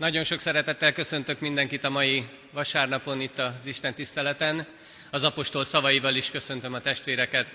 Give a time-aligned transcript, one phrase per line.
[0.00, 4.66] Nagyon sok szeretettel köszöntök mindenkit a mai vasárnapon itt az Isten tiszteleten.
[5.10, 7.54] Az apostol szavaival is köszöntöm a testvéreket.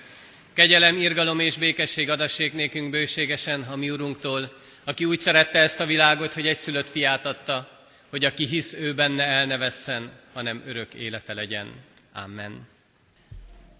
[0.53, 4.53] Kegyelem, irgalom és békesség adassék nékünk bőségesen a mi Urunktól,
[4.83, 7.69] aki úgy szerette ezt a világot, hogy egyszülött fiát adta,
[8.09, 11.73] hogy aki hisz ő benne el ne vesszen, hanem örök élete legyen.
[12.13, 12.67] Amen.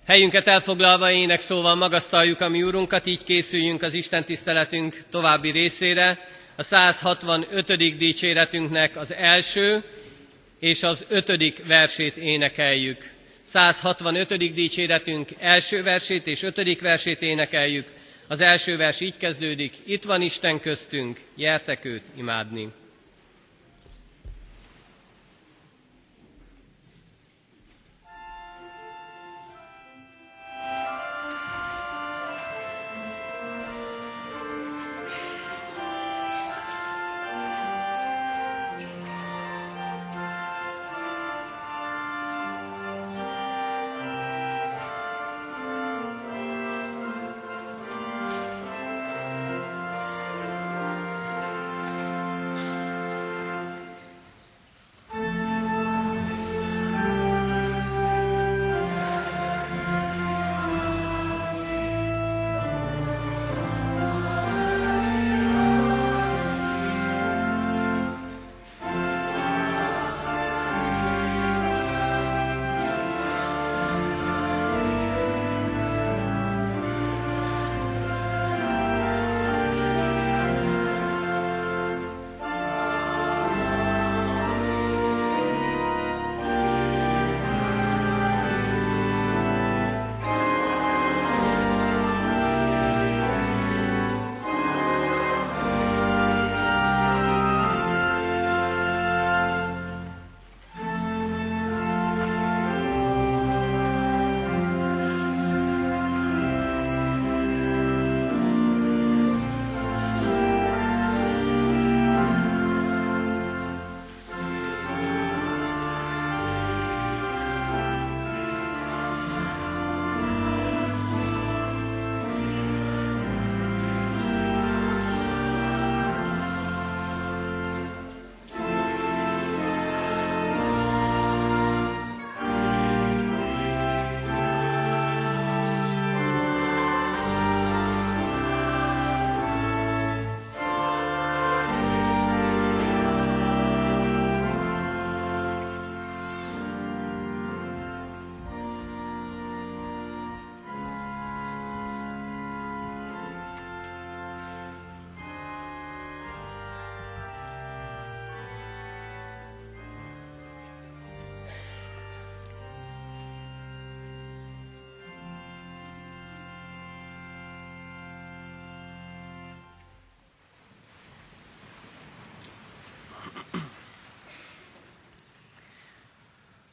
[0.05, 6.19] Helyünket elfoglalva ének szóval magasztaljuk a mi Urunkat, így készüljünk az Isten tiszteletünk további részére,
[6.55, 7.97] a 165.
[7.97, 9.83] dicséretünknek az első
[10.59, 13.11] és az ötödik versét énekeljük.
[13.43, 14.53] 165.
[14.53, 17.87] dicséretünk első versét és ötödik versét énekeljük.
[18.27, 22.69] Az első vers így kezdődik, itt van Isten köztünk, gyertek őt imádni.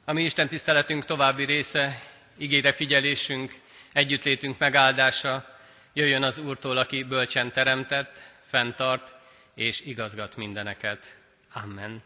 [0.05, 2.03] A mi Isten tiszteletünk további része,
[2.39, 3.55] igére figyelésünk,
[3.93, 5.59] együttlétünk megáldása,
[5.93, 9.15] jöjjön az Úrtól, aki bölcsen teremtett, fenntart
[9.55, 11.17] és igazgat mindeneket.
[11.53, 12.03] Amen.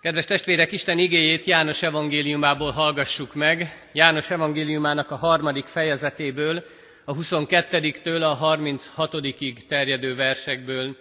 [0.00, 3.88] Kedves testvérek, Isten igéjét János evangéliumából hallgassuk meg.
[3.92, 6.64] János evangéliumának a harmadik fejezetéből,
[7.04, 10.96] a 22-től a 36-ig terjedő versekből.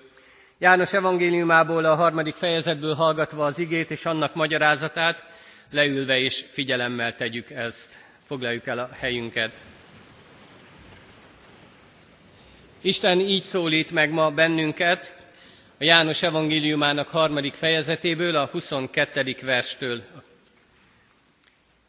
[0.61, 5.25] János evangéliumából a harmadik fejezetből hallgatva az igét és annak magyarázatát,
[5.71, 7.97] leülve és figyelemmel tegyük ezt.
[8.27, 9.59] Foglaljuk el a helyünket.
[12.81, 15.15] Isten így szólít meg ma bennünket,
[15.77, 19.35] a János evangéliumának harmadik fejezetéből, a 22.
[19.41, 20.03] verstől.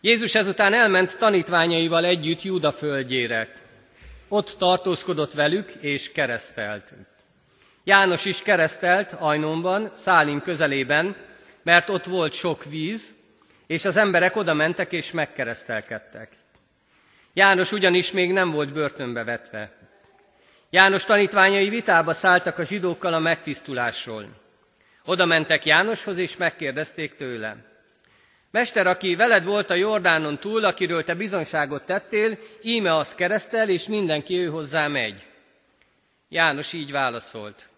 [0.01, 3.57] Jézus ezután elment tanítványaival együtt Júda földjére.
[4.29, 6.95] Ott tartózkodott velük és keresztelt.
[7.85, 11.17] János is keresztelt Ajnonban, Szálim közelében,
[11.63, 13.15] mert ott volt sok víz,
[13.67, 16.29] és az emberek oda mentek és megkeresztelkedtek.
[17.33, 19.73] János ugyanis még nem volt börtönbe vetve.
[20.71, 24.29] János tanítványai vitába szálltak a zsidókkal a megtisztulásról.
[25.05, 27.57] Oda mentek Jánoshoz, és megkérdezték tőle.
[28.51, 33.87] Mester, aki veled volt a Jordánon túl, akiről te bizonságot tettél, íme az keresztel, és
[33.87, 35.27] mindenki ő hozzá megy.
[36.29, 37.69] János így válaszolt.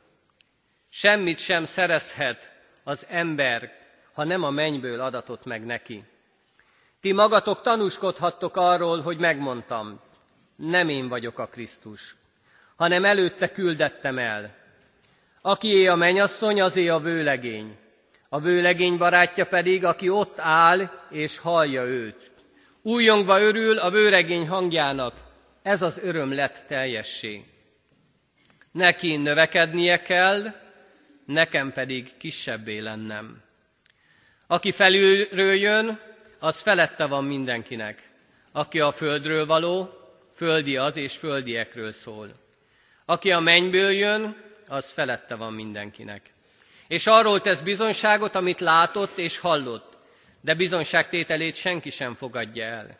[0.94, 2.52] Semmit sem szerezhet
[2.84, 3.72] az ember,
[4.12, 6.04] ha nem a mennyből adatot meg neki.
[7.00, 10.00] Ti magatok tanúskodhattok arról, hogy megmondtam,
[10.56, 12.16] nem én vagyok a Krisztus,
[12.76, 14.54] hanem előtte küldettem el.
[15.40, 17.76] Akié a menyasszony, azé a vőlegény.
[18.28, 22.30] A vőlegény barátja pedig, aki ott áll és hallja őt.
[22.82, 25.14] Újongva örül a vőregény hangjának,
[25.62, 27.44] ez az öröm lett teljessé.
[28.72, 30.60] Neki növekednie kell,
[31.32, 33.42] nekem pedig kisebbé lennem.
[34.46, 36.00] Aki felülről jön,
[36.38, 38.10] az felette van mindenkinek.
[38.52, 39.90] Aki a földről való,
[40.34, 42.32] földi az és földiekről szól.
[43.04, 44.36] Aki a mennyből jön,
[44.68, 46.32] az felette van mindenkinek.
[46.86, 49.96] És arról tesz bizonyságot, amit látott és hallott,
[50.40, 52.98] de bizonyságtételét senki sem fogadja el.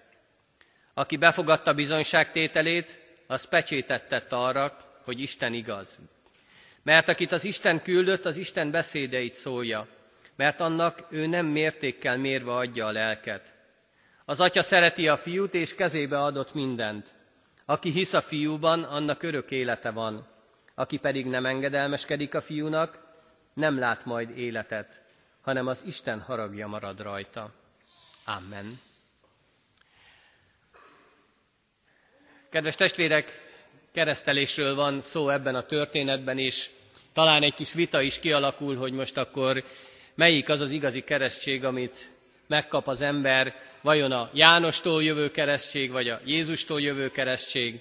[0.94, 5.98] Aki befogadta bizonyságtételét, az pecsétet tett arra, hogy Isten igaz.
[6.82, 9.88] Mert akit az Isten küldött, az Isten beszédeit szólja,
[10.36, 13.52] mert annak ő nem mértékkel mérve adja a lelket.
[14.24, 17.14] Az atya szereti a fiút, és kezébe adott mindent.
[17.64, 20.26] Aki hisz a fiúban, annak örök élete van.
[20.74, 22.98] Aki pedig nem engedelmeskedik a fiúnak,
[23.54, 25.02] nem lát majd életet,
[25.40, 27.52] hanem az Isten haragja marad rajta.
[28.24, 28.80] Amen.
[32.50, 33.51] Kedves testvérek,
[33.92, 36.68] keresztelésről van szó ebben a történetben, és
[37.12, 39.64] talán egy kis vita is kialakul, hogy most akkor
[40.14, 42.10] melyik az az igazi keresztség, amit
[42.46, 47.80] megkap az ember, vajon a Jánostól jövő keresztség, vagy a Jézustól jövő keresztség.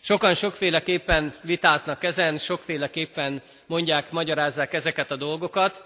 [0.00, 5.84] Sokan sokféleképpen vitáznak ezen, sokféleképpen mondják, magyarázzák ezeket a dolgokat,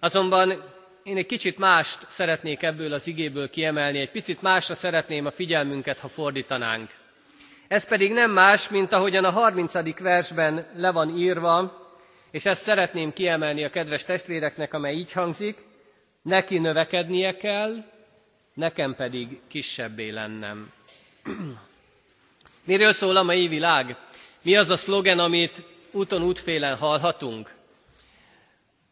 [0.00, 0.62] azonban
[1.02, 6.00] én egy kicsit mást szeretnék ebből az igéből kiemelni, egy picit másra szeretném a figyelmünket,
[6.00, 6.90] ha fordítanánk.
[7.68, 9.98] Ez pedig nem más, mint ahogyan a 30.
[9.98, 11.84] versben le van írva,
[12.30, 15.58] és ezt szeretném kiemelni a kedves testvéreknek, amely így hangzik,
[16.22, 17.84] neki növekednie kell,
[18.54, 20.72] nekem pedig kisebbé lennem.
[22.64, 23.96] Miről szól a mai világ?
[24.42, 27.54] Mi az a szlogen, amit úton útfélen hallhatunk?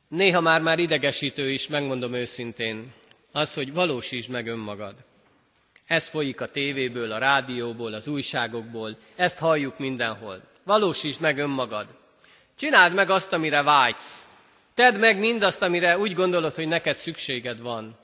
[0.09, 2.93] Néha már-már idegesítő is, megmondom őszintén,
[3.33, 4.95] az, hogy valósítsd meg önmagad.
[5.87, 10.43] Ez folyik a tévéből, a rádióból, az újságokból, ezt halljuk mindenhol.
[10.63, 11.87] Valósítsd meg önmagad.
[12.59, 14.27] Csináld meg azt, amire vágysz.
[14.75, 17.99] Tedd meg mindazt, amire úgy gondolod, hogy neked szükséged van.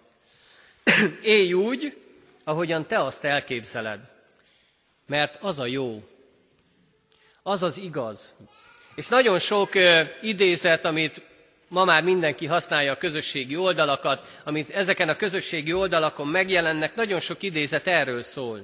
[1.22, 1.96] Élj úgy,
[2.44, 4.00] ahogyan te azt elképzeled.
[5.06, 6.02] Mert az a jó.
[7.42, 8.34] Az az igaz.
[8.94, 11.22] És nagyon sok uh, idézet, amit
[11.70, 17.42] ma már mindenki használja a közösségi oldalakat, amit ezeken a közösségi oldalakon megjelennek, nagyon sok
[17.42, 18.60] idézet erről szól.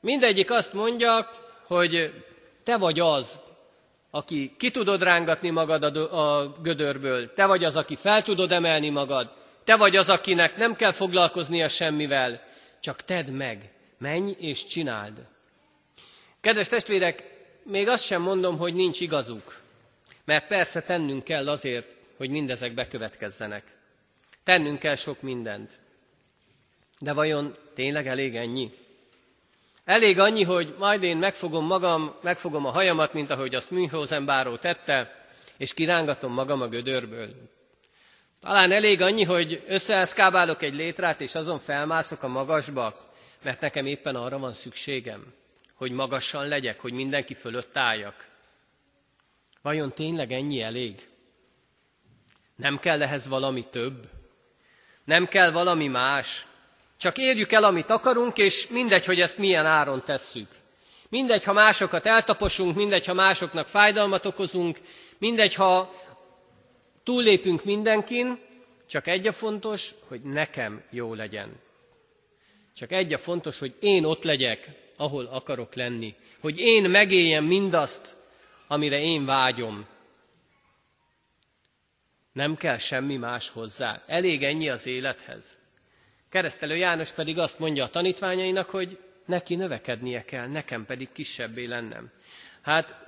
[0.00, 1.30] Mindegyik azt mondja,
[1.66, 2.12] hogy
[2.64, 3.40] te vagy az,
[4.10, 9.32] aki ki tudod rángatni magad a, gödörből, te vagy az, aki fel tudod emelni magad,
[9.64, 12.42] te vagy az, akinek nem kell foglalkoznia semmivel,
[12.80, 15.26] csak tedd meg, menj és csináld.
[16.40, 17.24] Kedves testvérek,
[17.62, 19.60] még azt sem mondom, hogy nincs igazuk,
[20.24, 23.64] mert persze tennünk kell azért, hogy mindezek bekövetkezzenek.
[24.44, 25.78] Tennünk kell sok mindent.
[26.98, 28.72] De vajon tényleg elég ennyi?
[29.84, 34.56] Elég annyi, hogy majd én megfogom magam, megfogom a hajamat, mint ahogy azt Münchhausen báró
[34.56, 35.26] tette,
[35.56, 37.34] és kirángatom magam a gödörből.
[38.40, 43.12] Talán elég annyi, hogy összeeszkábálok egy létrát, és azon felmászok a magasba,
[43.42, 45.34] mert nekem éppen arra van szükségem,
[45.74, 48.26] hogy magasan legyek, hogy mindenki fölött álljak.
[49.62, 51.08] Vajon tényleg ennyi elég?
[52.58, 54.08] Nem kell ehhez valami több?
[55.04, 56.46] Nem kell valami más?
[56.96, 60.48] Csak érjük el, amit akarunk, és mindegy, hogy ezt milyen áron tesszük.
[61.08, 64.78] Mindegy, ha másokat eltaposunk, mindegy, ha másoknak fájdalmat okozunk,
[65.18, 65.92] mindegy, ha
[67.04, 68.40] túllépünk mindenkin,
[68.88, 71.60] csak egy a fontos, hogy nekem jó legyen.
[72.74, 76.14] Csak egy a fontos, hogy én ott legyek, ahol akarok lenni.
[76.40, 78.16] Hogy én megéljem mindazt,
[78.66, 79.86] amire én vágyom.
[82.38, 84.02] Nem kell semmi más hozzá.
[84.06, 85.56] Elég ennyi az élethez.
[86.28, 92.10] Keresztelő János pedig azt mondja a tanítványainak, hogy neki növekednie kell, nekem pedig kisebbé lennem.
[92.62, 93.06] Hát,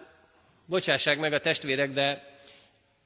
[0.67, 2.39] bocsássák meg a testvérek, de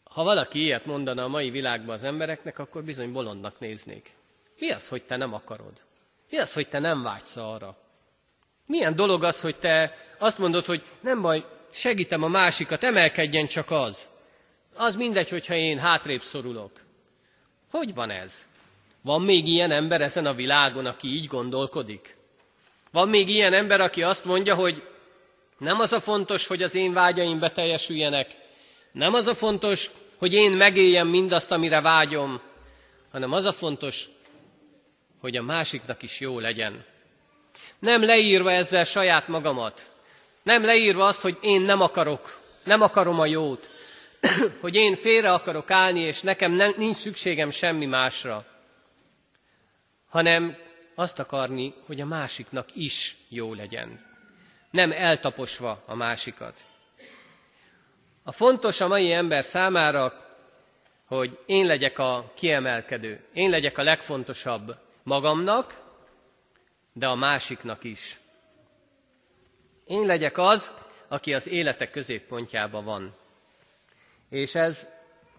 [0.05, 4.11] ha valaki ilyet mondana a mai világban az embereknek, akkor bizony bolondnak néznék.
[4.59, 5.73] Mi az, hogy te nem akarod?
[6.31, 7.77] Mi az, hogy te nem vágysz arra?
[8.67, 13.71] Milyen dolog az, hogy te azt mondod, hogy nem baj, segítem a másikat, emelkedjen csak
[13.71, 14.13] az.
[14.77, 16.71] Az mindegy, hogyha én hátrébb szorulok.
[17.71, 18.49] Hogy van ez?
[19.03, 22.17] Van még ilyen ember ezen a világon, aki így gondolkodik?
[22.91, 24.83] Van még ilyen ember, aki azt mondja, hogy
[25.59, 28.31] nem az a fontos, hogy az én vágyaim beteljesüljenek,
[28.93, 32.41] nem az a fontos, hogy én megéljem mindazt, amire vágyom,
[33.13, 34.09] hanem az a fontos,
[35.21, 36.85] hogy a másiknak is jó legyen.
[37.79, 39.91] Nem leírva ezzel saját magamat,
[40.43, 43.69] nem leírva azt, hogy én nem akarok, nem akarom a jót,
[44.61, 48.47] hogy én félre akarok állni, és nekem nem, nincs szükségem semmi másra,
[50.09, 50.57] hanem
[50.95, 54.13] azt akarni, hogy a másiknak is jó legyen.
[54.71, 56.65] Nem eltaposva a másikat.
[58.23, 60.13] A fontos a mai ember számára,
[61.07, 65.83] hogy én legyek a kiemelkedő, én legyek a legfontosabb magamnak,
[66.93, 68.21] de a másiknak is.
[69.87, 70.73] Én legyek az,
[71.09, 73.15] aki az életek középpontjában van.
[74.35, 74.89] És ez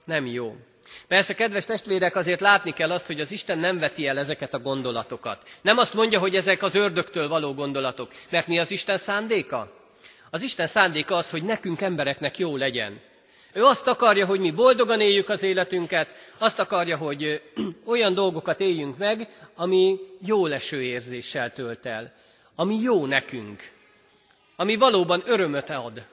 [0.06, 0.56] nem jó.
[1.08, 4.60] Persze, kedves testvérek, azért látni kell azt, hogy az Isten nem veti el ezeket a
[4.60, 5.44] gondolatokat.
[5.62, 8.12] Nem azt mondja, hogy ezek az ördögtől való gondolatok.
[8.30, 9.72] Mert mi az Isten szándéka?
[10.30, 13.02] Az Isten szándéka az, hogy nekünk embereknek jó legyen.
[13.54, 17.42] Ő azt akarja, hogy mi boldogan éljük az életünket, azt akarja, hogy
[17.86, 22.14] olyan dolgokat éljünk meg, ami jó leső érzéssel tölt el,
[22.56, 23.72] ami jó nekünk,
[24.56, 26.06] ami valóban örömöt ad,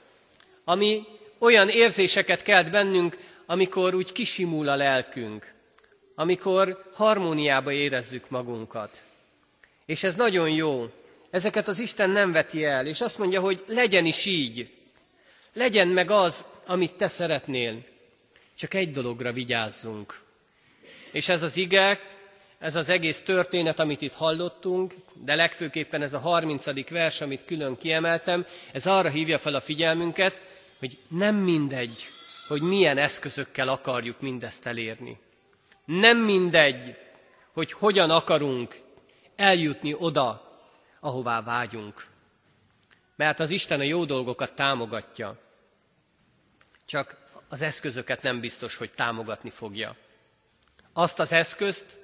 [0.65, 1.07] ami
[1.43, 5.55] olyan érzéseket kelt bennünk, amikor úgy kisimul a lelkünk,
[6.15, 9.03] amikor harmóniába érezzük magunkat.
[9.87, 10.91] És ez nagyon jó.
[11.31, 14.71] Ezeket az Isten nem veti el, és azt mondja, hogy legyen is így.
[15.53, 17.85] Legyen meg az, amit te szeretnél.
[18.59, 20.21] Csak egy dologra vigyázzunk.
[21.11, 22.01] És ez az ige,
[22.59, 24.95] ez az egész történet, amit itt hallottunk,
[25.25, 26.91] de legfőképpen ez a 30.
[26.91, 30.43] vers, amit külön kiemeltem, ez arra hívja fel a figyelmünket,
[30.83, 32.09] hogy nem mindegy,
[32.49, 35.21] hogy milyen eszközökkel akarjuk mindezt elérni.
[35.85, 36.97] Nem mindegy,
[37.53, 38.81] hogy hogyan akarunk
[39.37, 40.59] eljutni oda,
[41.01, 42.07] ahová vágyunk.
[43.17, 45.39] Mert az Isten a jó dolgokat támogatja,
[46.85, 47.17] csak
[47.49, 49.97] az eszközöket nem biztos, hogy támogatni fogja.
[50.93, 51.99] Azt az eszközt,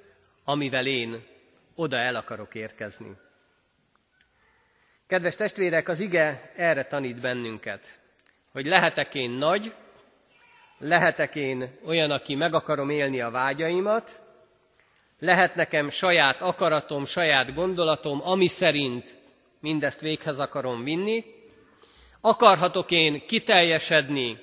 [0.45, 1.27] amivel én
[1.75, 3.17] oda el akarok érkezni.
[5.07, 7.99] Kedves testvérek, az ige erre tanít bennünket,
[8.52, 9.75] hogy lehetek én nagy,
[10.78, 14.21] lehetek én olyan, aki meg akarom élni a vágyaimat,
[15.19, 19.17] lehet nekem saját akaratom, saját gondolatom, ami szerint
[19.61, 21.25] mindezt véghez akarom vinni,
[22.21, 24.38] akarhatok én kiteljesedni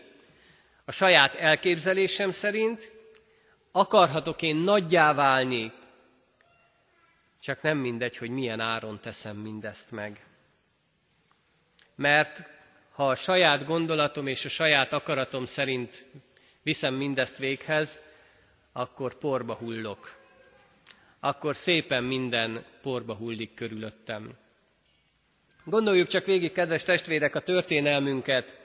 [0.85, 2.91] a saját elképzelésem szerint,
[3.71, 5.74] akarhatok én nagyjá válni,
[7.41, 10.25] csak nem mindegy, hogy milyen áron teszem mindezt meg.
[11.95, 12.54] Mert
[12.95, 16.05] ha a saját gondolatom és a saját akaratom szerint
[16.63, 17.99] viszem mindezt véghez,
[18.71, 20.17] akkor porba hullok.
[21.19, 24.31] Akkor szépen minden porba hullik körülöttem.
[25.63, 28.59] Gondoljuk csak végig, kedves testvérek, a történelmünket,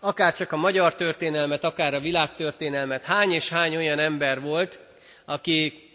[0.00, 3.04] akár csak a magyar történelmet, akár a világtörténelmet.
[3.04, 4.80] Hány és hány olyan ember volt,
[5.24, 5.90] aki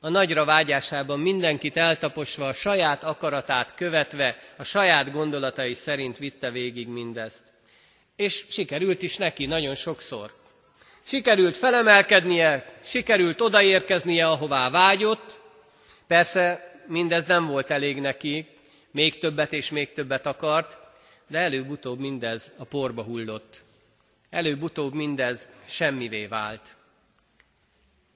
[0.00, 6.88] a nagyra vágyásában mindenkit eltaposva, a saját akaratát követve, a saját gondolatai szerint vitte végig
[6.88, 7.52] mindezt.
[8.16, 10.34] És sikerült is neki nagyon sokszor.
[11.04, 15.40] Sikerült felemelkednie, sikerült odaérkeznie, ahová vágyott.
[16.06, 18.46] Persze mindez nem volt elég neki,
[18.90, 20.78] még többet és még többet akart,
[21.28, 23.64] de előbb-utóbb mindez a porba hullott.
[24.30, 26.76] Előbb-utóbb mindez semmivé vált.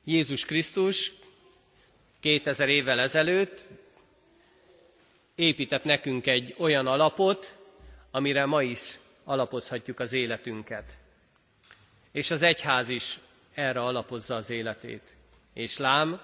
[0.05, 1.13] Jézus Krisztus
[2.21, 3.65] 2000 évvel ezelőtt
[5.35, 7.55] épített nekünk egy olyan alapot,
[8.11, 10.97] amire ma is alapozhatjuk az életünket.
[12.13, 13.19] És az egyház is
[13.55, 15.17] erre alapozza az életét.
[15.55, 16.21] És lám,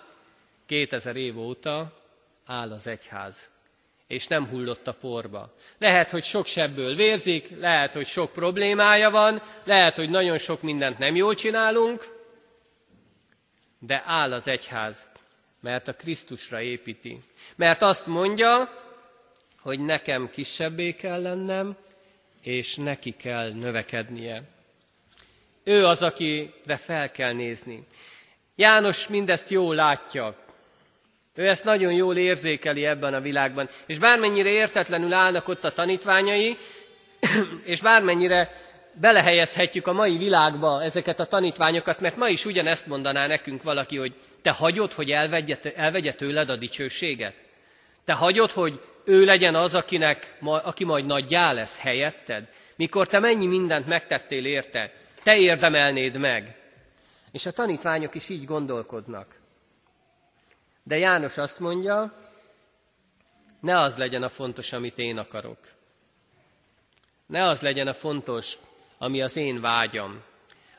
[0.66, 2.02] 2000 év óta
[2.46, 3.50] áll az egyház,
[4.06, 5.54] és nem hullott a porba.
[5.78, 10.98] Lehet, hogy sok sebből vérzik, lehet, hogy sok problémája van, lehet, hogy nagyon sok mindent
[10.98, 12.14] nem jól csinálunk,
[13.78, 15.08] de áll az egyház,
[15.60, 17.20] mert a Krisztusra építi.
[17.54, 18.84] Mert azt mondja,
[19.60, 21.76] hogy nekem kisebbé kell lennem,
[22.42, 24.42] és neki kell növekednie.
[25.64, 27.86] Ő az, akire fel kell nézni.
[28.54, 30.36] János mindezt jól látja.
[31.34, 33.68] Ő ezt nagyon jól érzékeli ebben a világban.
[33.86, 36.56] És bármennyire értetlenül állnak ott a tanítványai,
[37.64, 38.50] és bármennyire
[39.00, 44.14] belehelyezhetjük a mai világba ezeket a tanítványokat, mert ma is ugyanezt mondaná nekünk valaki, hogy
[44.42, 47.34] te hagyod, hogy elvegye, elvegye tőled a dicsőséget?
[48.04, 52.48] Te hagyod, hogy ő legyen az, akinek, aki majd nagyjá lesz helyetted?
[52.76, 56.56] Mikor te mennyi mindent megtettél érte, te érdemelnéd meg.
[57.32, 59.40] És a tanítványok is így gondolkodnak.
[60.82, 62.14] De János azt mondja,
[63.60, 65.58] ne az legyen a fontos, amit én akarok.
[67.26, 68.56] Ne az legyen a fontos,
[68.98, 70.22] ami az én vágyam.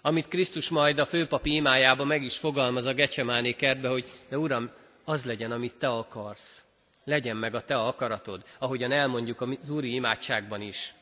[0.02, 4.72] Amit Krisztus majd a főpapi imájába meg is fogalmaz a Gecsemáné kertbe, hogy de Uram,
[5.06, 6.64] az legyen, amit te akarsz.
[7.04, 10.94] Legyen meg a te akaratod, ahogyan elmondjuk az úri imádságban is.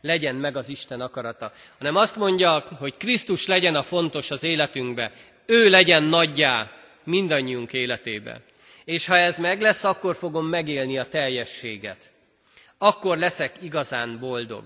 [0.00, 5.12] legyen meg az Isten akarata, hanem azt mondja, hogy Krisztus legyen a fontos az életünkbe,
[5.46, 6.70] ő legyen nagyjá
[7.04, 8.40] mindannyiunk életébe.
[8.84, 12.10] És ha ez meg lesz, akkor fogom megélni a teljességet.
[12.78, 14.64] Akkor leszek igazán boldog.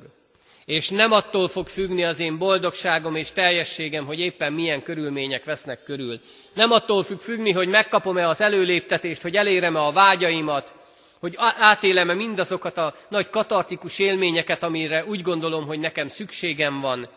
[0.65, 5.83] És nem attól fog függni az én boldogságom és teljességem, hogy éppen milyen körülmények vesznek
[5.83, 6.21] körül.
[6.55, 10.75] Nem attól függ függni, hogy megkapom-e az előléptetést, hogy elérem-e a vágyaimat,
[11.21, 17.09] hogy átélem-e mindazokat a nagy katartikus élményeket, amire úgy gondolom, hogy nekem szükségem van.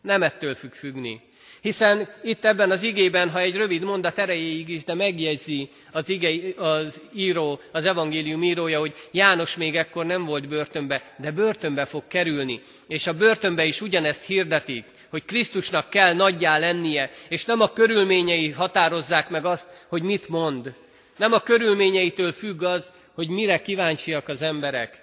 [0.00, 1.20] Nem ettől függ függni.
[1.66, 6.28] Hiszen itt ebben az igében, ha egy rövid mondat erejéig is, de megjegyzi az, ige,
[6.62, 12.02] az író, az evangélium írója, hogy János még ekkor nem volt börtönbe, de börtönbe fog
[12.08, 12.60] kerülni.
[12.86, 18.50] És a börtönbe is ugyanezt hirdetik, hogy Krisztusnak kell nagyjá lennie, és nem a körülményei
[18.50, 20.74] határozzák meg azt, hogy mit mond.
[21.16, 25.02] Nem a körülményeitől függ az, hogy mire kíváncsiak az emberek,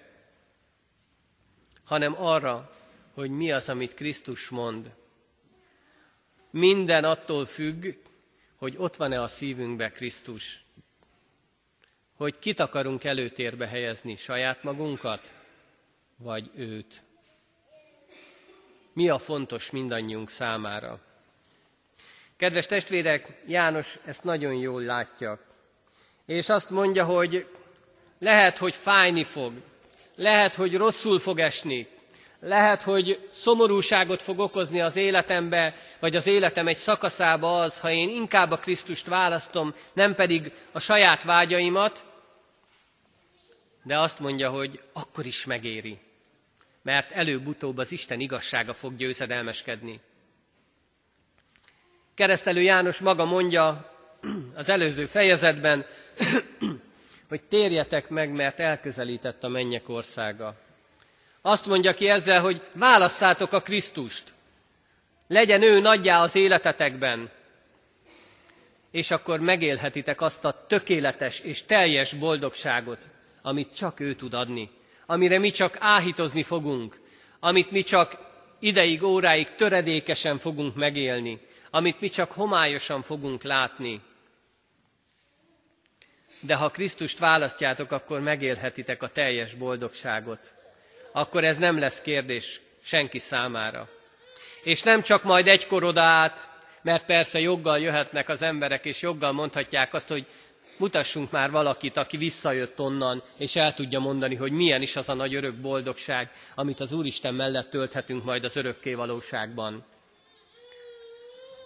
[1.84, 2.72] hanem arra,
[3.13, 4.91] hogy mi az, amit Krisztus mond.
[6.53, 7.88] Minden attól függ,
[8.55, 10.65] hogy ott van-e a szívünkbe Krisztus.
[12.15, 15.33] Hogy kit akarunk előtérbe helyezni, saját magunkat,
[16.17, 17.03] vagy őt.
[18.93, 21.00] Mi a fontos mindannyiunk számára?
[22.36, 25.39] Kedves testvérek, János ezt nagyon jól látja.
[26.25, 27.48] És azt mondja, hogy
[28.19, 29.53] lehet, hogy fájni fog,
[30.15, 31.88] lehet, hogy rosszul fog esni,
[32.44, 38.10] lehet, hogy szomorúságot fog okozni az életembe, vagy az életem egy szakaszába az, ha én
[38.10, 42.04] inkább a Krisztust választom, nem pedig a saját vágyaimat,
[43.84, 46.00] de azt mondja, hogy akkor is megéri,
[46.82, 50.00] mert előbb-utóbb az Isten igazsága fog győzedelmeskedni.
[52.16, 53.92] Keresztelő János maga mondja
[54.56, 55.86] az előző fejezetben,
[57.30, 60.56] hogy térjetek meg, mert elközelített a mennyek országa.
[61.46, 64.34] Azt mondja ki ezzel, hogy válasszátok a Krisztust.
[65.28, 67.32] Legyen ő nagyjá az életetekben,
[68.92, 73.10] és akkor megélhetitek azt a tökéletes és teljes boldogságot,
[73.42, 74.70] amit csak ő tud adni,
[75.06, 77.00] amire mi csak áhítozni fogunk,
[77.40, 78.18] amit mi csak
[78.60, 81.40] ideig, óráig töredékesen fogunk megélni,
[81.72, 84.01] amit mi csak homályosan fogunk látni.
[86.40, 90.62] De ha Krisztust választjátok, akkor megélhetitek a teljes boldogságot
[91.14, 93.90] akkor ez nem lesz kérdés senki számára.
[94.64, 96.50] És nem csak majd egykor oda át,
[96.82, 100.26] mert persze joggal jöhetnek az emberek, és joggal mondhatják azt, hogy
[100.78, 105.14] mutassunk már valakit, aki visszajött onnan, és el tudja mondani, hogy milyen is az a
[105.14, 109.86] nagy örök boldogság, amit az Úristen mellett tölthetünk majd az örökké valóságban.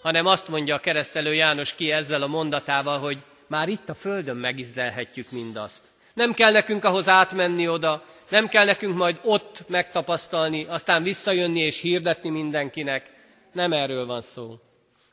[0.02, 4.38] Hanem azt mondja a keresztelő János ki ezzel a mondatával, hogy már itt a földön
[4.38, 5.86] megizlelhetjük mindazt.
[6.17, 11.80] Nem kell nekünk ahhoz átmenni oda, nem kell nekünk majd ott megtapasztalni, aztán visszajönni és
[11.80, 13.06] hirdetni mindenkinek.
[13.53, 14.56] Nem erről van szó.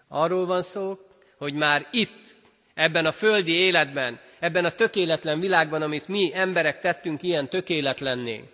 [0.09, 0.99] Arról van szó,
[1.39, 2.37] hogy már itt,
[2.75, 8.45] ebben a földi életben, ebben a tökéletlen világban, amit mi emberek tettünk ilyen tökéletlenné,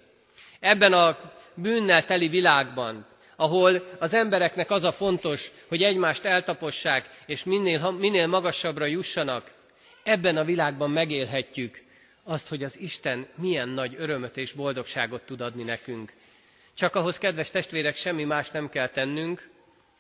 [0.61, 1.19] ebben a
[1.55, 8.27] bűnnel teli világban, ahol az embereknek az a fontos, hogy egymást eltapossák, és minél, minél
[8.27, 9.53] magasabbra jussanak,
[10.03, 11.89] ebben a világban megélhetjük
[12.25, 16.13] azt, hogy az Isten milyen nagy örömöt és boldogságot tud adni nekünk.
[16.75, 19.49] Csak ahhoz, kedves testvérek, semmi más nem kell tennünk,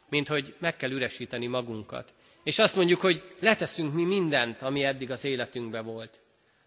[0.09, 2.13] mint hogy meg kell üresíteni magunkat.
[2.43, 6.21] És azt mondjuk, hogy leteszünk mi mindent, ami eddig az életünkben volt.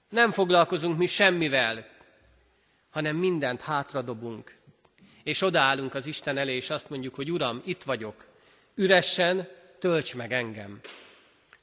[0.10, 1.88] Nem foglalkozunk mi semmivel,
[2.90, 4.56] hanem mindent hátradobunk.
[5.24, 8.26] És odaállunk az Isten elé, és azt mondjuk, hogy Uram, itt vagyok.
[8.76, 9.48] Üressen,
[9.80, 10.80] tölts meg engem.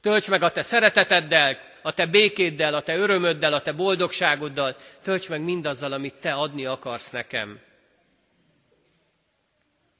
[0.01, 5.29] Tölts meg a te szereteteddel, a te békéddel, a te örömöddel, a te boldogságoddal, tölts
[5.29, 7.59] meg mindazzal, amit te adni akarsz nekem.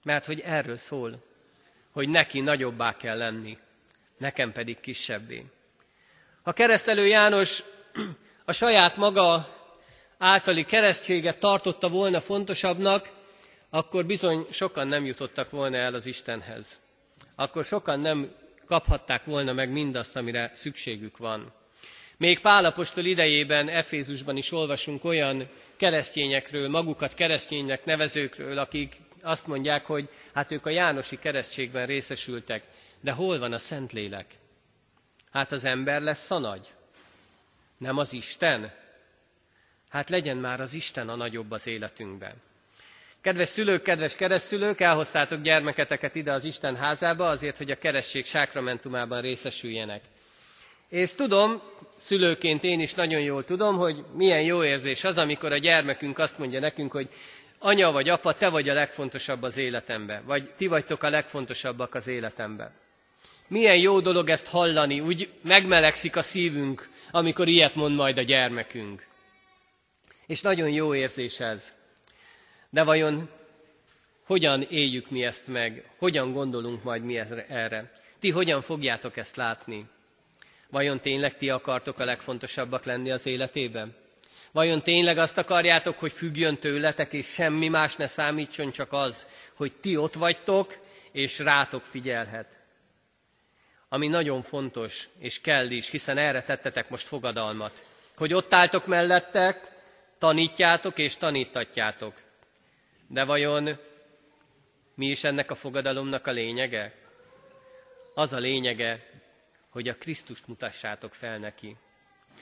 [0.04, 1.24] Mert hogy erről szól,
[1.91, 3.58] hogy neki nagyobbá kell lenni,
[4.17, 5.46] nekem pedig kisebbé.
[6.44, 7.63] Ha keresztelő János
[8.46, 9.48] a saját maga
[10.17, 13.10] általi keresztséget tartotta volna fontosabbnak,
[13.70, 16.82] akkor bizony sokan nem jutottak volna el az Istenhez.
[17.36, 21.54] Akkor sokan nem kaphatták volna meg mindazt, amire szükségük van.
[22.21, 30.10] Még Pálapostól idejében Efézusban is olvasunk olyan keresztényekről, magukat kereszténynek nevezőkről, akik azt mondják, hogy
[30.34, 32.63] hát ők a Jánosi keresztségben részesültek.
[32.99, 34.25] De hol van a Szentlélek?
[35.31, 36.67] Hát az ember lesz a nagy.
[37.77, 38.73] Nem az Isten?
[39.89, 42.34] Hát legyen már az Isten a nagyobb az életünkben.
[43.21, 49.21] Kedves szülők, kedves keresztülők, elhoztátok gyermeketeket ide az Isten házába azért, hogy a keresztség sákramentumában
[49.21, 50.01] részesüljenek.
[50.91, 51.62] És tudom,
[51.97, 56.38] szülőként én is nagyon jól tudom, hogy milyen jó érzés az, amikor a gyermekünk azt
[56.38, 57.10] mondja nekünk, hogy
[57.60, 62.08] anya vagy apa, te vagy a legfontosabb az életemben, vagy ti vagytok a legfontosabbak az
[62.08, 62.71] életemben.
[63.47, 69.08] Milyen jó dolog ezt hallani, úgy megmelegszik a szívünk, amikor ilyet mond majd a gyermekünk.
[70.27, 71.73] És nagyon jó érzés ez.
[72.69, 73.30] De vajon
[74.25, 75.89] hogyan éljük mi ezt meg?
[75.97, 77.91] Hogyan gondolunk majd mi erre?
[78.19, 79.86] Ti hogyan fogjátok ezt látni?
[80.71, 83.95] Vajon tényleg ti akartok a legfontosabbak lenni az életében?
[84.51, 89.71] Vajon tényleg azt akarjátok, hogy függjön tőletek, és semmi más ne számítson, csak az, hogy
[89.73, 90.77] ti ott vagytok,
[91.12, 92.60] és rátok figyelhet?
[93.89, 99.71] Ami nagyon fontos, és kell is, hiszen erre tettetek most fogadalmat, hogy ott álltok mellettek,
[100.17, 102.13] tanítjátok és tanítatjátok.
[103.07, 103.77] De vajon
[104.95, 106.93] mi is ennek a fogadalomnak a lényege?
[108.13, 109.10] Az a lényege,
[109.71, 111.75] hogy a Krisztust mutassátok fel neki.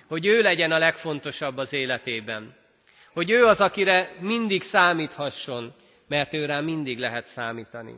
[0.07, 2.55] Hogy ő legyen a legfontosabb az életében.
[3.13, 5.73] Hogy ő az, akire mindig számíthasson,
[6.07, 7.95] mert őrá mindig lehet számítani.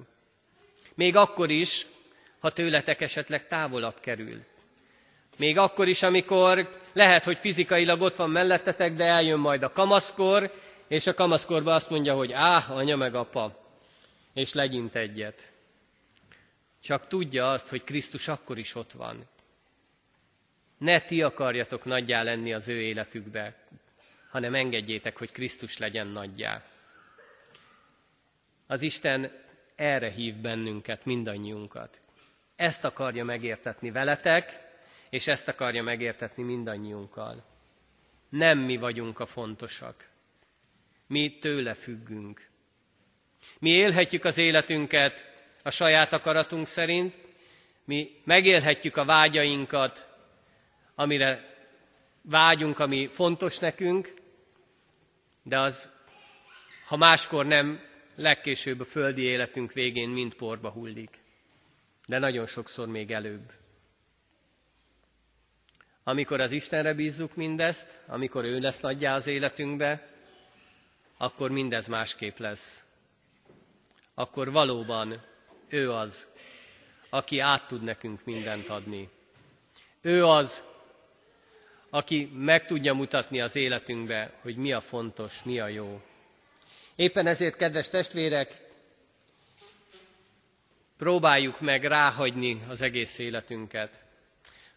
[0.95, 1.85] Még akkor is,
[2.39, 4.43] ha tőletek esetleg távolabb kerül.
[5.37, 10.51] Még akkor is, amikor lehet, hogy fizikailag ott van mellettetek, de eljön majd a kamaszkor,
[10.87, 13.75] és a kamaszkorban azt mondja, hogy áh, anya meg apa,
[14.33, 15.50] és legyint egyet.
[16.81, 19.27] Csak tudja azt, hogy Krisztus akkor is ott van.
[20.77, 23.55] Ne ti akarjatok nagyjá lenni az ő életükbe,
[24.29, 26.63] hanem engedjétek, hogy Krisztus legyen nagyjá.
[28.67, 29.31] Az Isten
[29.75, 32.01] erre hív bennünket, mindannyiunkat.
[32.55, 34.69] Ezt akarja megértetni veletek,
[35.09, 37.43] és ezt akarja megértetni mindannyiunkkal.
[38.29, 40.09] Nem mi vagyunk a fontosak.
[41.07, 42.49] Mi tőle függünk.
[43.59, 45.30] Mi élhetjük az életünket
[45.63, 47.17] a saját akaratunk szerint,
[47.85, 50.09] mi megélhetjük a vágyainkat,
[50.95, 51.55] amire
[52.21, 54.13] vágyunk, ami fontos nekünk,
[55.43, 55.89] de az,
[56.85, 61.21] ha máskor nem, legkésőbb a földi életünk végén mind porba hullik.
[62.07, 63.51] De nagyon sokszor még előbb.
[66.03, 70.09] Amikor az Istenre bízzuk mindezt, amikor ő lesz nagyjá az életünkbe,
[71.17, 72.83] akkor mindez másképp lesz.
[74.13, 75.29] Akkor valóban
[75.71, 76.27] ő az,
[77.09, 79.09] aki át tud nekünk mindent adni.
[80.01, 80.63] Ő az,
[81.89, 86.01] aki meg tudja mutatni az életünkbe, hogy mi a fontos, mi a jó.
[86.95, 88.53] Éppen ezért, kedves testvérek,
[90.97, 94.03] próbáljuk meg ráhagyni az egész életünket.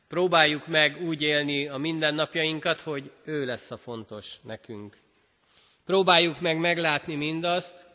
[0.08, 4.96] Próbáljuk meg úgy élni a mindennapjainkat, hogy ő lesz a fontos nekünk.
[5.84, 7.86] Próbáljuk meg meglátni mindazt,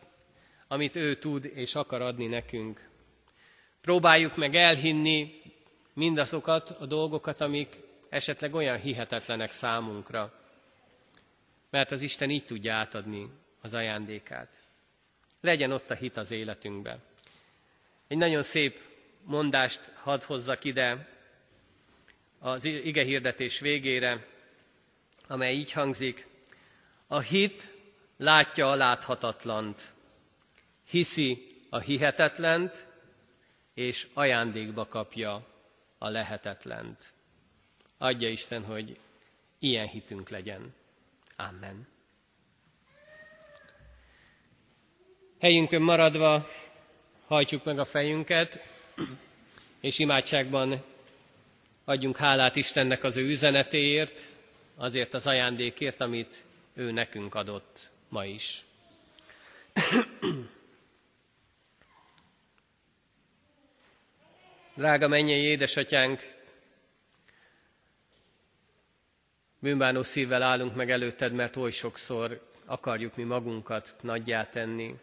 [0.71, 2.89] amit ő tud és akar adni nekünk.
[3.81, 5.41] Próbáljuk meg elhinni
[5.93, 7.75] mindazokat a dolgokat, amik
[8.09, 10.33] esetleg olyan hihetetlenek számunkra,
[11.69, 13.29] mert az Isten így tudja átadni
[13.61, 14.49] az ajándékát.
[15.41, 16.99] Legyen ott a hit az életünkbe.
[18.07, 18.79] Egy nagyon szép
[19.23, 21.07] mondást hadd hozzak ide
[22.39, 24.27] az ige hirdetés végére,
[25.27, 26.27] amely így hangzik,
[27.07, 27.73] a hit
[28.17, 29.93] látja a láthatatlant,
[30.89, 32.85] hiszi a hihetetlent,
[33.73, 35.47] és ajándékba kapja
[35.97, 37.13] a lehetetlent.
[37.97, 38.97] Adja Isten, hogy
[39.59, 40.73] ilyen hitünk legyen.
[41.35, 41.87] Amen.
[45.39, 46.47] Helyünkön maradva
[47.27, 48.67] hajtsuk meg a fejünket,
[49.79, 50.83] és imádságban
[51.83, 54.29] adjunk hálát Istennek az ő üzenetéért,
[54.75, 58.65] azért az ajándékért, amit ő nekünk adott ma is.
[64.79, 66.33] Drága mennyei édesatyánk,
[69.59, 74.95] bűnbánó szívvel állunk meg előtted, mert oly sokszor akarjuk mi magunkat nagyjá tenni.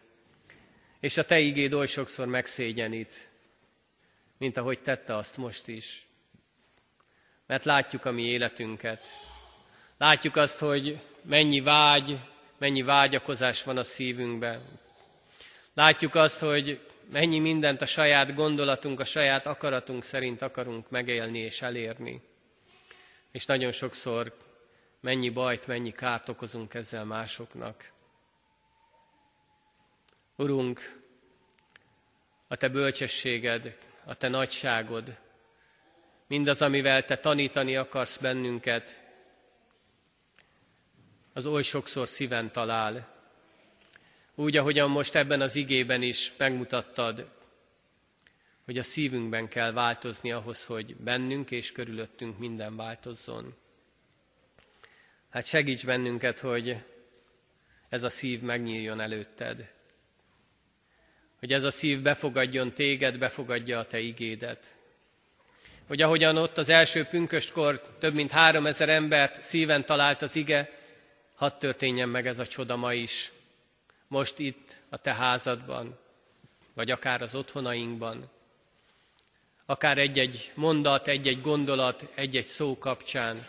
[1.00, 3.28] És a Te igéd oly sokszor megszégyenít,
[4.38, 6.06] mint ahogy tette azt most is.
[7.46, 9.02] Mert látjuk a mi életünket.
[9.98, 12.18] Látjuk azt, hogy mennyi vágy,
[12.58, 14.62] mennyi vágyakozás van a szívünkben.
[15.74, 21.62] Látjuk azt, hogy mennyi mindent a saját gondolatunk, a saját akaratunk szerint akarunk megélni és
[21.62, 22.22] elérni.
[23.30, 24.36] És nagyon sokszor
[25.00, 27.92] mennyi bajt, mennyi kárt okozunk ezzel másoknak.
[30.36, 31.00] Urunk,
[32.48, 35.18] a Te bölcsességed, a Te nagyságod,
[36.26, 39.04] mindaz, amivel Te tanítani akarsz bennünket,
[41.32, 43.15] az oly sokszor szíven talál.
[44.38, 47.28] Úgy, ahogyan most ebben az igében is megmutattad,
[48.64, 53.54] hogy a szívünkben kell változni ahhoz, hogy bennünk és körülöttünk minden változzon.
[55.30, 56.76] Hát segíts bennünket, hogy
[57.88, 59.72] ez a szív megnyíljon előtted.
[61.38, 64.76] Hogy ez a szív befogadjon téged, befogadja a te igédet.
[65.86, 70.70] Hogy ahogyan ott az első pünköstkor több mint három ezer embert szíven talált az ige,
[71.34, 73.34] hadd történjen meg ez a csoda ma is.
[74.08, 75.98] Most itt, a te házadban,
[76.74, 78.30] vagy akár az otthonainkban.
[79.66, 83.46] Akár egy-egy mondat, egy-egy gondolat, egy-egy szó kapcsán,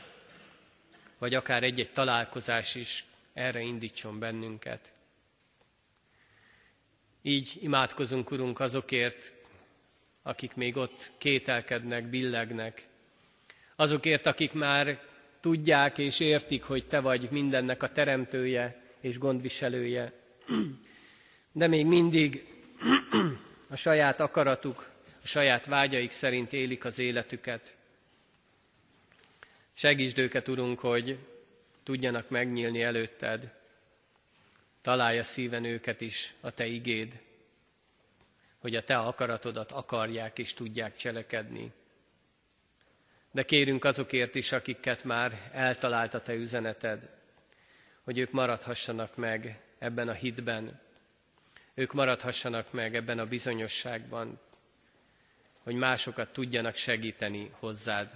[1.18, 4.92] vagy akár egy-egy találkozás is erre indítson bennünket.
[7.22, 9.34] Így imádkozunk, Urunk, azokért,
[10.22, 12.88] akik még ott kételkednek, billegnek,
[13.76, 15.02] azokért, akik már
[15.40, 20.14] tudják és értik, hogy Te vagy mindennek a teremtője és gondviselője,
[21.52, 22.46] de még mindig
[23.70, 24.90] a saját akaratuk,
[25.24, 27.76] a saját vágyaik szerint élik az életüket.
[29.74, 31.18] Segítsd őket, Urunk, hogy
[31.84, 33.54] tudjanak megnyílni előtted.
[34.82, 37.20] Találja szíven őket is a Te igéd,
[38.58, 41.72] hogy a Te akaratodat akarják és tudják cselekedni.
[43.32, 47.10] De kérünk azokért is, akiket már eltalált a Te üzeneted,
[48.04, 50.80] hogy ők maradhassanak meg ebben a hitben,
[51.74, 54.40] ők maradhassanak meg ebben a bizonyosságban,
[55.64, 58.10] hogy másokat tudjanak segíteni hozzád,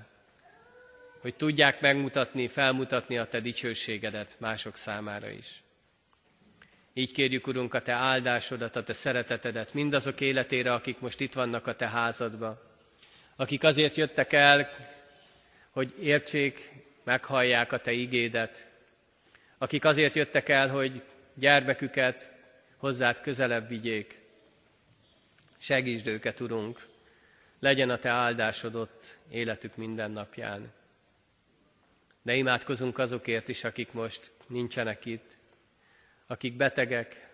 [1.19, 5.63] hogy tudják megmutatni, felmutatni a Te dicsőségedet mások számára is.
[6.93, 11.67] Így kérjük, Urunk, a Te áldásodat, a Te szeretetedet mindazok életére, akik most itt vannak
[11.67, 12.62] a Te házadba,
[13.36, 14.69] akik azért jöttek el,
[15.71, 16.71] hogy értsék,
[17.04, 18.67] meghallják a Te igédet,
[19.58, 21.04] akik azért jöttek el, hogy
[21.41, 22.32] gyermeküket
[22.77, 24.19] hozzád közelebb vigyék.
[25.58, 26.88] Segítsd őket, Urunk,
[27.60, 30.71] legyen a Te áldásod ott életük minden napján.
[32.21, 35.38] De imádkozunk azokért is, akik most nincsenek itt,
[36.27, 37.30] akik betegek,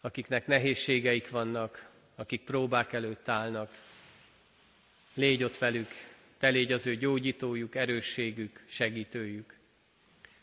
[0.00, 3.70] akiknek nehézségeik vannak, akik próbák előtt állnak.
[5.14, 5.88] Légy ott velük,
[6.38, 9.56] te légy az ő gyógyítójuk, erősségük, segítőjük.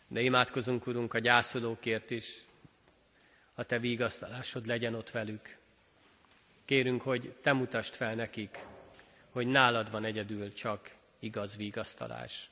[0.08, 2.45] De imádkozunk, Urunk, a gyászolókért is,
[3.56, 5.58] a Te vigasztalásod legyen ott velük.
[6.66, 8.60] Kérünk, hogy Te mutasd fel nekik,
[9.30, 12.50] hogy nálad van egyedül csak igaz vigasztalás.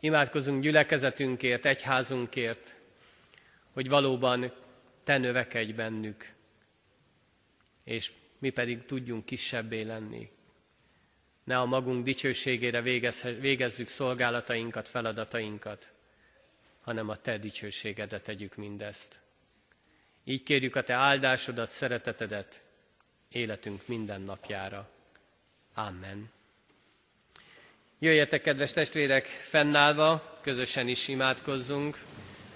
[0.00, 2.74] Imádkozunk gyülekezetünkért, egyházunkért,
[3.72, 4.52] hogy valóban
[5.04, 6.32] Te növekedj bennük,
[7.84, 10.30] és mi pedig tudjunk kisebbé lenni.
[11.44, 12.82] Ne a magunk dicsőségére
[13.40, 15.92] végezzük szolgálatainkat, feladatainkat,
[16.80, 19.20] hanem a Te dicsőségedet tegyük mindezt.
[20.28, 22.60] Így kérjük a Te áldásodat, szeretetedet
[23.28, 24.88] életünk minden napjára.
[25.74, 26.30] Amen.
[27.98, 31.98] Jöjjetek, kedves testvérek, fennállva, közösen is imádkozzunk.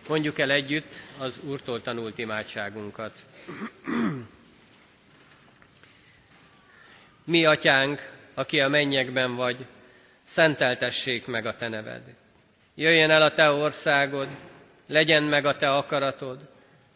[0.09, 3.27] Mondjuk el együtt az Úrtól tanult imádságunkat.
[7.25, 9.67] Mi, atyánk, aki a mennyekben vagy,
[10.21, 12.15] szenteltessék meg a te neved.
[12.75, 14.29] Jöjjen el a te országod,
[14.87, 16.49] legyen meg a te akaratod,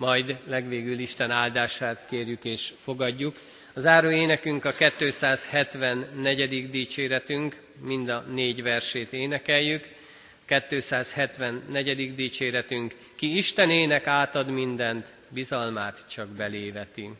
[0.00, 3.36] majd legvégül Isten áldását kérjük és fogadjuk.
[3.74, 6.70] A záró énekünk a 274.
[6.70, 9.88] dicséretünk, mind a négy versét énekeljük.
[10.46, 12.14] 274.
[12.14, 17.10] dicséretünk, ki Istenének átad mindent, bizalmát csak beléveti.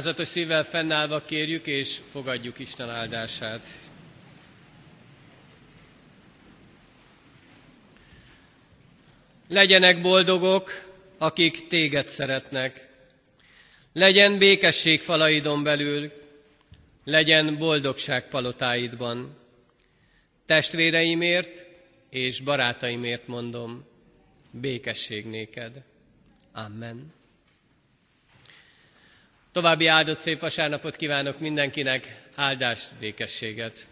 [0.00, 3.66] Alázatos szívvel fennállva kérjük és fogadjuk Isten áldását.
[9.48, 10.70] Legyenek boldogok,
[11.18, 12.88] akik téged szeretnek.
[13.92, 16.12] Legyen békesség falaidon belül,
[17.04, 19.36] legyen boldogság palotáidban.
[20.46, 21.66] Testvéreimért
[22.10, 23.86] és barátaimért mondom,
[24.50, 25.82] békesség néked.
[26.52, 27.18] Amen.
[29.52, 33.86] További áldott szép vasárnapot kívánok mindenkinek, áldást, békességet!